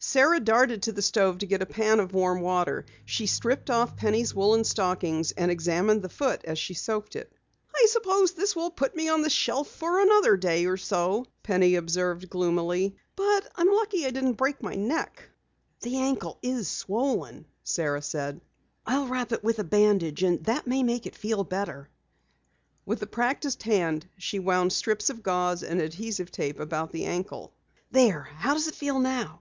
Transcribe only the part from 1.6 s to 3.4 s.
a pan of warm water. She